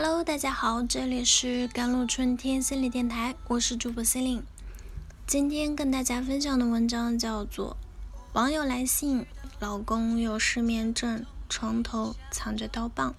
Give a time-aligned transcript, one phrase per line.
[0.00, 4.44] Hello，大家好，这里是甘露春天心理电台，我是主播心灵。
[5.26, 7.76] 今天跟大家分享的文章叫做
[8.32, 9.26] 《网友来信，
[9.58, 13.10] 老公有失眠症，床头藏着刀棒》。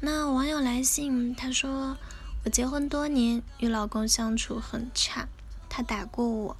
[0.00, 1.98] 那网友来信，他说
[2.46, 5.28] 我结婚多年，与老公相处很差，
[5.68, 6.56] 他打过我，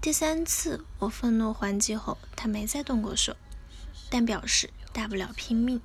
[0.00, 3.34] 第三次我愤怒还击后，他没再动过手，
[4.08, 5.80] 但表示大不了拼命。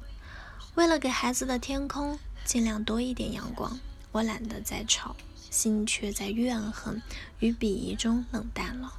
[0.75, 3.79] 为了给孩子的天空尽量多一点阳光，
[4.11, 5.15] 我懒得再吵，
[5.51, 6.99] 心却在怨恨
[7.39, 8.93] 与鄙夷中冷淡了。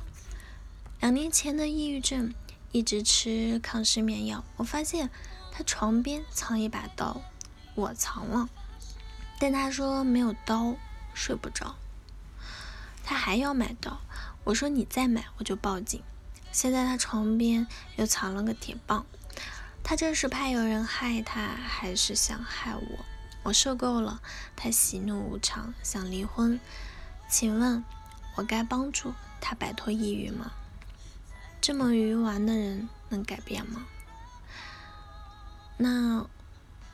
[1.00, 2.32] 两年前的抑郁症，
[2.70, 5.10] 一直吃抗失眠药，我发现
[5.50, 7.20] 他床边藏一把刀，
[7.74, 8.48] 我藏了，
[9.40, 10.76] 但他说没有刀
[11.12, 11.74] 睡不着，
[13.02, 14.00] 他还要买刀，
[14.44, 16.00] 我说你再买我就报警。
[16.52, 17.66] 现在他床边
[17.96, 19.04] 又藏了个铁棒。
[19.84, 23.04] 他这是怕有人害他，还是想害我？
[23.42, 24.22] 我受够了，
[24.56, 26.58] 他喜怒无常，想离婚。
[27.28, 27.84] 请问，
[28.36, 30.52] 我该帮助他摆脱抑郁吗？
[31.60, 33.84] 这么愚顽的人能改变吗？
[35.76, 36.26] 那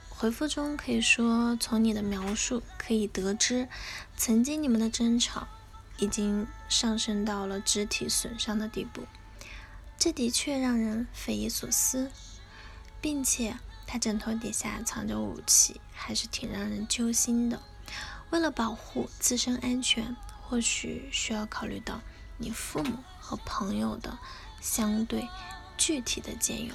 [0.08, 3.68] 回复中可以说，从你的描述可以得知，
[4.16, 5.46] 曾经你们的争吵
[5.98, 9.06] 已经上升到了肢体损伤的地步，
[9.96, 12.10] 这的确让人匪夷所思。
[13.00, 13.56] 并且
[13.86, 17.60] 他枕头底下藏着武器，还是挺让人揪心的。
[18.30, 22.00] 为了保护自身安全，或许需要考虑到
[22.38, 24.18] 你父母和朋友的
[24.60, 25.28] 相对
[25.76, 26.72] 具体的建议。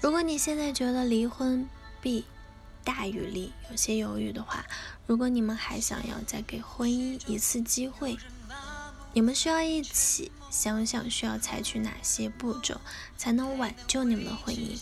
[0.00, 1.68] 如果你现在觉得离婚
[2.00, 2.26] 弊
[2.84, 4.66] 大于利，有些犹豫的话，
[5.06, 8.18] 如果你们还想要再给婚姻一次机会，
[9.14, 12.80] 你们需要一起想想需要采取哪些步骤，
[13.16, 14.76] 才能挽救你们的婚姻。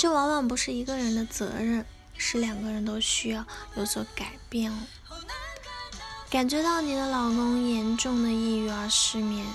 [0.00, 1.84] 这往往不是一个人的责任，
[2.16, 4.78] 是两个人都需要有所改变哦。
[6.30, 9.46] 感觉到你的老公严重的抑郁而失眠，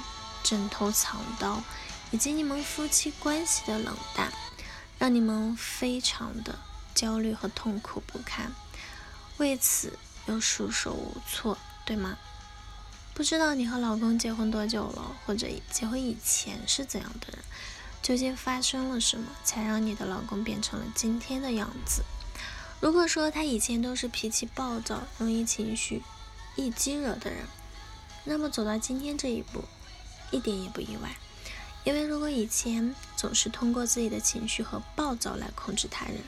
[0.44, 1.64] 枕头藏刀，
[2.12, 4.32] 以及你们夫妻关系的冷淡，
[5.00, 6.60] 让你们非常的
[6.94, 8.52] 焦虑和痛苦不堪，
[9.38, 11.58] 为此又束手无措，
[11.88, 12.20] 对吗？
[13.16, 17.40] 不知道你和老公结婚多久了，或者结婚以前是怎样的人？
[18.06, 22.04] 究竟发生了什么，才让你的老公变成了今天的样子？
[22.80, 26.04] 如果说他以前都是脾气暴躁、容易情绪
[26.56, 27.48] 易激惹的人，
[28.24, 29.64] 那么走到今天这一步，
[30.30, 31.18] 一点也不意外。
[31.84, 36.22] 因为如果以前总是通过自己的情绪和暴躁来控制他人，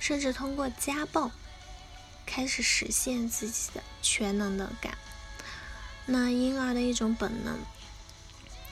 [0.00, 1.30] 甚至通过家暴
[2.26, 4.98] 开始实现自己的全能的感，
[6.04, 7.60] 那婴儿的一种本能，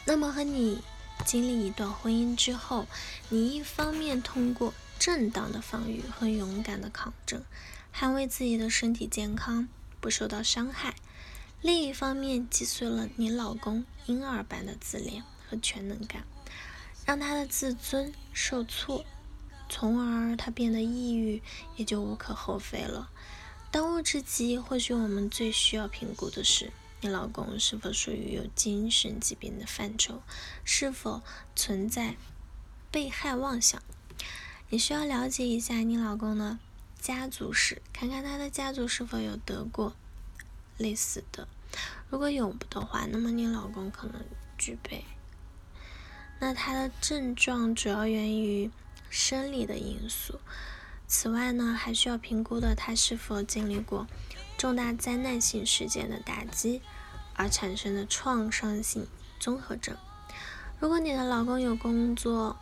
[0.05, 0.83] 那么和你。
[1.25, 2.87] 经历一段婚姻之后，
[3.29, 7.43] 你一方面通过正当的防御和勇敢的抗争，
[7.95, 9.69] 捍卫自己的身体健康
[10.01, 10.93] 不受到伤害；
[11.61, 16.25] 另一方面击碎了你老公婴儿般的自恋和全能感，
[17.07, 19.05] 让他的自尊受挫，
[19.69, 21.43] 从而他变得抑郁，
[21.77, 23.11] 也就无可厚非了。
[23.71, 26.73] 当务之急，或许我们最需要评估的是。
[27.03, 30.23] 你老公是否属于有精神疾病的范畴？
[30.65, 31.23] 是否
[31.57, 32.17] 存在
[32.91, 33.83] 被害妄想？
[34.69, 36.59] 你需要了解一下你老公的
[37.01, 39.97] 家族史，看看他的家族是否有得过
[40.77, 41.49] 类似的。
[42.11, 44.23] 如果有的话，那么你老公可能
[44.59, 45.05] 具备。
[46.39, 48.71] 那他的症状主要源于
[49.09, 50.39] 生理的因素。
[51.07, 54.07] 此外呢，还需要评估的他是否经历过。
[54.61, 56.83] 重大灾难性事件的打击
[57.33, 59.07] 而产生的创伤性
[59.39, 59.97] 综合症。
[60.79, 62.59] 如果你的老公有工作、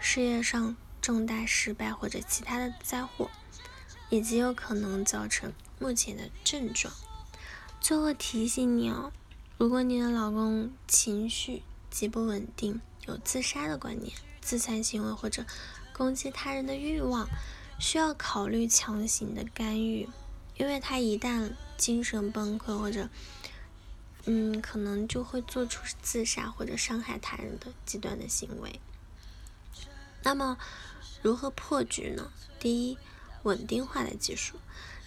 [0.00, 3.30] 事业上重大失败或者其他的灾祸，
[4.08, 6.92] 也极有可能造成目前的症状。
[7.80, 9.12] 最后提醒你哦，
[9.58, 15.46] 如果你的老公情绪极不稳定，有自杀的观念、自残行为或者
[15.92, 17.28] 攻击他人的欲望，
[17.78, 20.08] 需要考虑强行的干预。
[20.58, 23.08] 因为他一旦精神崩溃或者，
[24.26, 28.80] 嗯，可能就会做出自杀或者伤害他人的极端的行为。
[30.22, 30.58] 那么，
[31.22, 32.32] 如何破局呢？
[32.58, 32.98] 第一，
[33.44, 34.56] 稳定化的技术。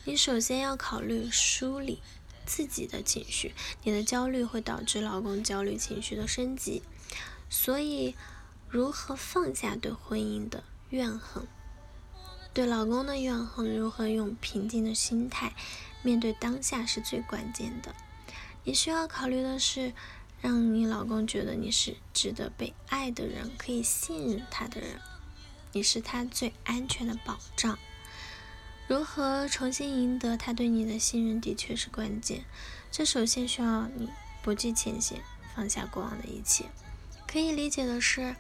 [0.05, 2.01] 你首先要考虑梳理
[2.45, 3.53] 自己的情绪。
[3.83, 6.81] 你的焦虑会导致老公焦虑情绪的升级，
[7.49, 8.15] 所以，
[8.69, 11.45] 如何放下对婚姻的怨恨？
[12.53, 15.53] 对老公的怨恨，如何用平静的心态
[16.03, 17.95] 面对当下是最关键的。
[18.63, 19.93] 你需要考虑的是，
[20.41, 24.99] 让你老公觉得你是值得被爱的人，可以信任他的人，
[25.71, 27.79] 你是他最安全的保障。
[28.87, 32.43] 如何重新赢得他对你的信任，的确是关键。
[32.91, 34.09] 这首先需要你
[34.43, 35.21] 不计前嫌，
[35.55, 36.65] 放下过往的一切。
[37.25, 38.35] 可以理解的是，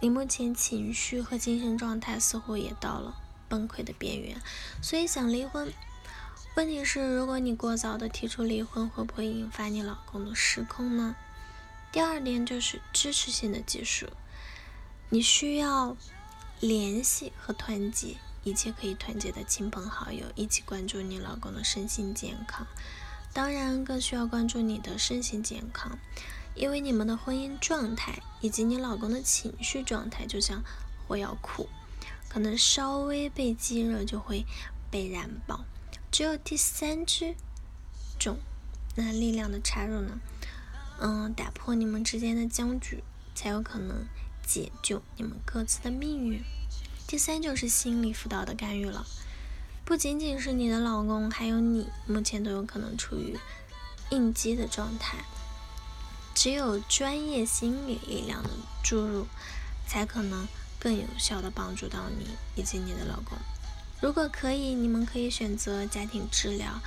[0.00, 3.16] 你目前情绪和精神状态似乎也到了
[3.48, 4.40] 崩溃的边缘，
[4.80, 5.72] 所以想离婚。
[6.54, 11.16] 问题是，如果你过早的提出离婚，会不会引发你老公的失控呢？
[11.90, 14.06] 第二点就是支持性的技术，
[15.08, 15.96] 你需要
[16.60, 18.16] 联系和团结。
[18.44, 22.66] 一切可以团结的亲朋好友一起关注你老公的身心健康，
[23.34, 25.98] 当然更需要关注你的身心健康，
[26.58, 30.62] 因为你们的婚姻状态以及你老公的情绪状态就像
[31.06, 31.68] 火药库，
[32.28, 34.44] 可能稍微被激热就会
[34.90, 35.64] 被燃爆。
[36.10, 37.34] 只有第三支
[38.18, 38.38] 种
[38.96, 40.18] 那力量的插入呢，
[41.00, 43.04] 嗯，打破你们之间的僵局，
[43.34, 44.04] 才有可能
[44.44, 46.42] 解救你们各自的命运。
[47.06, 49.06] 第三就是心理辅导的干预了，
[49.84, 53.38] 不仅仅是你的老公，还有你，目前都有可能处于
[54.10, 55.18] 应激的状态。
[56.40, 58.50] 只有专业心理力量的
[58.84, 59.26] 注入，
[59.88, 60.46] 才可能
[60.78, 63.36] 更有效的帮助到你以及你的老公。
[64.00, 66.78] 如果可以，你们可以选择家庭治疗。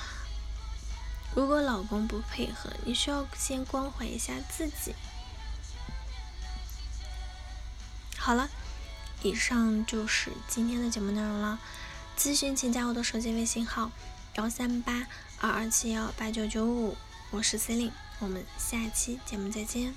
[1.36, 4.96] 如果老公不配合，你需要先关怀一下自己。
[8.18, 8.50] 好了。
[9.24, 11.60] 以上就是今天的节目内容了。
[12.18, 13.92] 咨询请加我的手机微信号：
[14.36, 15.06] 幺三八
[15.40, 16.96] 二二七幺八九九五，
[17.34, 17.90] 我是 C 琳，
[18.20, 19.94] 我们下期节目再见。